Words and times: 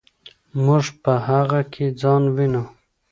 موږ 0.65 0.85
په 1.03 1.13
هغه 1.27 1.61
کې 1.73 1.85
ځان 2.01 2.23
وینو. 2.35 2.63